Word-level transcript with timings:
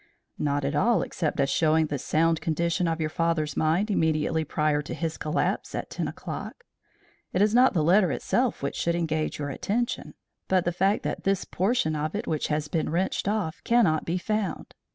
"Not 0.39 0.65
at 0.65 0.73
all, 0.73 1.03
except 1.03 1.39
as 1.39 1.51
showing 1.51 1.85
the 1.85 1.99
sound 1.99 2.41
condition 2.41 2.87
of 2.87 2.99
your 2.99 3.07
father's 3.11 3.55
mind 3.55 3.91
immediately 3.91 4.43
prior 4.43 4.81
to 4.81 4.95
his 4.95 5.15
collapse 5.15 5.75
at 5.75 5.91
ten 5.91 6.07
o'clock. 6.07 6.63
It 7.33 7.41
is 7.43 7.53
not 7.53 7.75
the 7.75 7.83
letter 7.83 8.11
itself 8.11 8.63
which 8.63 8.75
should 8.75 8.95
engage 8.95 9.37
your 9.37 9.51
attention, 9.51 10.15
but 10.47 10.65
the 10.65 10.71
fact 10.71 11.03
that 11.03 11.23
this 11.23 11.45
portion 11.45 11.95
of 11.95 12.15
it 12.15 12.25
which 12.25 12.47
has 12.47 12.67
been 12.67 12.89
wrenched 12.89 13.27
off 13.27 13.61
cannot 13.63 14.03
be 14.03 14.17
found. 14.17 14.73